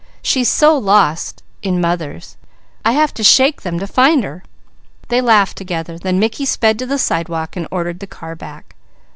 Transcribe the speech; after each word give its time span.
She's 0.23 0.49
so 0.49 0.75
lost 0.75 1.43
in 1.61 1.79
mother's, 1.79 2.35
I 2.83 2.93
have 2.93 3.13
to 3.13 3.23
shake 3.23 3.61
them 3.61 3.77
to 3.77 3.85
find 3.85 4.23
her!" 4.23 4.41
They 5.09 5.21
laughed 5.21 5.59
together, 5.59 5.99
then 5.99 6.17
Mickey 6.17 6.43
sped 6.45 6.79
to 6.79 6.87
the 6.87 6.97
sidewalk 6.97 7.55
and 7.55 7.67
ordered 7.69 7.99
the 7.99 8.07
car 8.07 8.35
back. 8.35 8.75